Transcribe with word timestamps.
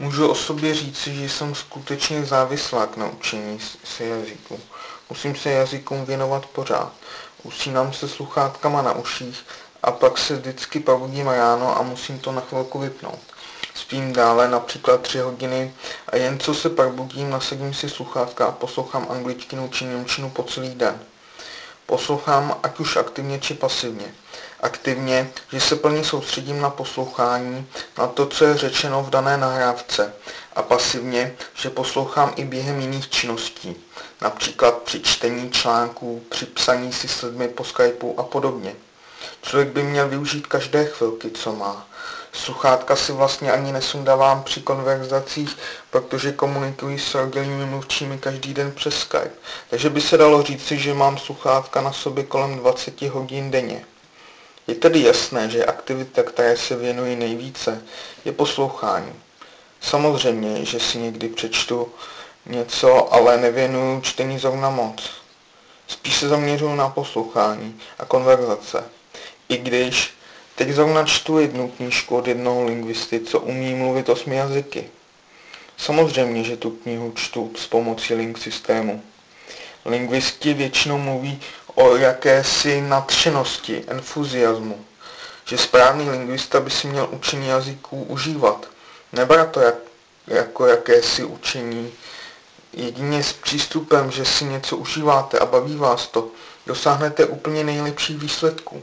Můžu 0.00 0.28
o 0.28 0.34
sobě 0.34 0.74
říci, 0.74 1.14
že 1.14 1.28
jsem 1.28 1.54
skutečně 1.54 2.24
závislá 2.24 2.88
na 2.96 3.06
učení 3.06 3.60
se 3.84 4.04
jazyku. 4.04 4.60
Musím 5.10 5.36
se 5.36 5.50
jazykům 5.50 6.04
věnovat 6.04 6.46
pořád. 6.46 6.92
Usínám 7.42 7.92
se 7.92 8.08
sluchátkama 8.08 8.82
na 8.82 8.92
uších 8.92 9.44
a 9.82 9.90
pak 9.90 10.18
se 10.18 10.36
vždycky 10.36 10.80
probudím 10.80 11.28
ráno 11.28 11.78
a 11.78 11.82
musím 11.82 12.18
to 12.18 12.32
na 12.32 12.40
chvilku 12.40 12.78
vypnout. 12.78 13.18
Spím 13.74 14.12
dále, 14.12 14.48
například 14.48 15.00
tři 15.00 15.18
hodiny 15.18 15.74
a 16.06 16.16
jen 16.16 16.38
co 16.38 16.54
se 16.54 16.70
probudím, 16.70 17.30
nasadím 17.30 17.74
si 17.74 17.88
sluchátka 17.88 18.46
a 18.46 18.52
poslouchám 18.52 19.06
angličtinu 19.10 19.68
či 19.68 19.84
němčinu 19.84 20.30
po 20.30 20.42
celý 20.42 20.74
den. 20.74 21.00
Poslouchám 21.86 22.60
ať 22.62 22.80
už 22.80 22.96
aktivně 22.96 23.38
či 23.38 23.54
pasivně. 23.54 24.14
Aktivně, 24.60 25.30
že 25.52 25.60
se 25.60 25.76
plně 25.76 26.04
soustředím 26.04 26.60
na 26.60 26.70
poslouchání, 26.70 27.66
na 27.98 28.06
to, 28.06 28.26
co 28.26 28.44
je 28.44 28.56
řečeno 28.56 29.02
v 29.02 29.10
dané 29.10 29.36
nahrávce. 29.36 30.14
A 30.56 30.62
pasivně, 30.62 31.34
že 31.54 31.70
poslouchám 31.70 32.32
i 32.36 32.44
během 32.44 32.80
jiných 32.80 33.08
činností, 33.08 33.76
například 34.20 34.82
při 34.82 35.00
čtení 35.00 35.50
článků, 35.50 36.22
při 36.28 36.46
psaní 36.46 36.92
si 36.92 37.08
s 37.08 37.22
lidmi 37.22 37.48
po 37.48 37.64
Skypeu 37.64 38.14
a 38.18 38.22
podobně. 38.22 38.74
Člověk 39.42 39.68
by 39.68 39.82
měl 39.82 40.08
využít 40.08 40.46
každé 40.46 40.84
chvilky, 40.84 41.30
co 41.30 41.52
má. 41.52 41.86
Sluchátka 42.32 42.96
si 42.96 43.12
vlastně 43.12 43.52
ani 43.52 43.72
nesundávám 43.72 44.42
při 44.42 44.60
konverzacích, 44.60 45.56
protože 45.90 46.32
komunikuji 46.32 46.98
s 46.98 47.14
rodilými 47.14 47.66
mluvčími 47.66 48.18
každý 48.18 48.54
den 48.54 48.72
přes 48.72 48.98
Skype. 48.98 49.30
Takže 49.70 49.90
by 49.90 50.00
se 50.00 50.16
dalo 50.16 50.42
říci, 50.42 50.78
že 50.78 50.94
mám 50.94 51.18
sluchátka 51.18 51.80
na 51.80 51.92
sobě 51.92 52.24
kolem 52.24 52.56
20 52.56 53.02
hodin 53.02 53.50
denně. 53.50 53.84
Je 54.68 54.74
tedy 54.74 55.02
jasné, 55.02 55.50
že 55.50 55.64
aktivita, 55.64 56.22
které 56.22 56.56
se 56.56 56.76
věnují 56.76 57.16
nejvíce, 57.16 57.82
je 58.24 58.32
poslouchání. 58.32 59.12
Samozřejmě, 59.80 60.64
že 60.64 60.80
si 60.80 60.98
někdy 60.98 61.28
přečtu 61.28 61.88
něco, 62.46 63.14
ale 63.14 63.38
nevěnuju 63.38 64.00
čtení 64.00 64.38
zrovna 64.38 64.70
moc. 64.70 65.10
Spíš 65.86 66.16
se 66.16 66.28
zaměřuju 66.28 66.74
na 66.74 66.88
poslouchání 66.88 67.80
a 67.98 68.04
konverzace. 68.04 68.84
I 69.48 69.56
když 69.56 70.10
teď 70.54 70.68
zrovna 70.68 71.04
čtu 71.04 71.38
jednu 71.38 71.68
knížku 71.68 72.16
od 72.16 72.26
jednoho 72.26 72.64
lingvisty, 72.64 73.20
co 73.20 73.40
umí 73.40 73.74
mluvit 73.74 74.08
osmi 74.08 74.36
jazyky. 74.36 74.90
Samozřejmě, 75.76 76.44
že 76.44 76.56
tu 76.56 76.70
knihu 76.70 77.12
čtu 77.14 77.52
s 77.56 77.66
pomocí 77.66 78.14
link 78.14 78.38
systému. 78.38 79.02
Lingvisti 79.84 80.54
většinou 80.54 80.98
mluví 80.98 81.40
o 81.74 81.96
jakési 81.96 82.80
nadšenosti, 82.80 83.84
entuziasmu, 83.86 84.84
že 85.44 85.58
správný 85.58 86.10
lingvista 86.10 86.60
by 86.60 86.70
si 86.70 86.86
měl 86.86 87.08
učení 87.10 87.48
jazyků 87.48 88.02
užívat. 88.02 88.66
Nebrat 89.12 89.50
to 89.50 89.60
jak, 89.60 89.74
jako 90.26 90.66
jakési 90.66 91.24
učení. 91.24 91.92
Jedině 92.72 93.22
s 93.22 93.32
přístupem, 93.32 94.10
že 94.10 94.24
si 94.24 94.44
něco 94.44 94.76
užíváte 94.76 95.38
a 95.38 95.46
baví 95.46 95.76
vás 95.76 96.06
to, 96.06 96.28
dosáhnete 96.66 97.26
úplně 97.26 97.64
nejlepších 97.64 98.18
výsledků. 98.18 98.82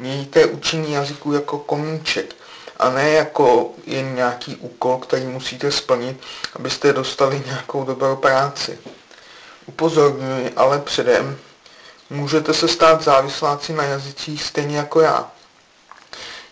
Mějte 0.00 0.46
učení 0.46 0.92
jazyků 0.92 1.32
jako 1.32 1.58
koníček 1.58 2.34
a 2.76 2.90
ne 2.90 3.10
jako 3.10 3.70
jen 3.86 4.14
nějaký 4.14 4.56
úkol, 4.56 4.98
který 4.98 5.26
musíte 5.26 5.72
splnit, 5.72 6.20
abyste 6.56 6.92
dostali 6.92 7.42
nějakou 7.46 7.84
dobrou 7.84 8.16
práci. 8.16 8.78
Upozorňuji 9.68 10.52
ale 10.56 10.78
předem, 10.78 11.38
můžete 12.10 12.54
se 12.54 12.68
stát 12.68 13.02
závisláci 13.02 13.72
na 13.72 13.84
jazycích 13.84 14.42
stejně 14.42 14.76
jako 14.76 15.00
já. 15.00 15.30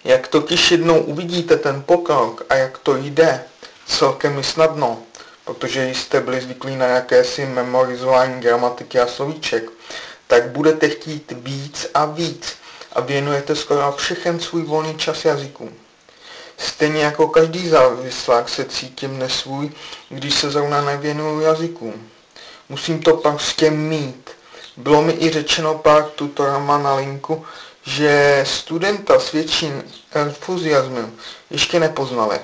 Jak 0.04 0.28
totiž 0.28 0.70
jednou 0.70 1.00
uvidíte 1.00 1.56
ten 1.56 1.82
pokrok 1.82 2.44
a 2.48 2.54
jak 2.54 2.78
to 2.78 2.96
jde, 2.96 3.44
celkem 3.86 4.36
mi 4.36 4.44
snadno, 4.44 5.02
protože 5.44 5.88
jste 5.88 6.20
byli 6.20 6.40
zvyklí 6.40 6.76
na 6.76 6.86
jakési 6.86 7.46
memorizování 7.46 8.40
gramatiky 8.40 9.00
a 9.00 9.06
slovíček, 9.06 9.70
tak 10.26 10.48
budete 10.48 10.88
chtít 10.88 11.32
víc 11.36 11.86
a 11.94 12.04
víc 12.04 12.56
a 12.92 13.00
věnujete 13.00 13.56
skoro 13.56 13.92
všechen 13.92 14.40
svůj 14.40 14.62
volný 14.62 14.94
čas 14.94 15.24
jazykům. 15.24 15.72
Stejně 16.58 17.04
jako 17.04 17.28
každý 17.28 17.68
závislák 17.68 18.48
se 18.48 18.64
cítím 18.64 19.18
nesvůj, 19.18 19.70
když 20.08 20.34
se 20.34 20.50
zrovna 20.50 20.84
nevěnuju 20.84 21.40
jazykům. 21.40 22.10
Musím 22.68 23.00
to 23.00 23.16
prostě 23.16 23.70
mít. 23.70 24.30
Bylo 24.76 25.02
mi 25.02 25.12
i 25.12 25.30
řečeno 25.30 25.74
pár 25.74 26.04
tutorama 26.04 26.78
na 26.78 26.94
linku, 26.94 27.44
že 27.82 28.44
studenta 28.46 29.20
s 29.20 29.32
větším 29.32 29.82
entuziasmem 30.12 31.12
ještě 31.50 31.80
nepoznali. 31.80 32.38